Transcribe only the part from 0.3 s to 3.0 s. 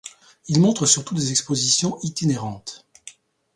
Il montre surtout des expositions itinérantes.